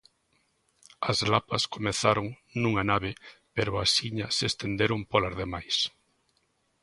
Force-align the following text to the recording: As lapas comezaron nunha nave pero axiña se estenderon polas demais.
As 1.11 1.17
lapas 1.31 1.63
comezaron 1.75 2.27
nunha 2.61 2.83
nave 2.91 3.11
pero 3.55 3.71
axiña 3.85 4.27
se 4.37 4.45
estenderon 4.51 4.99
polas 5.11 5.37
demais. 5.41 5.75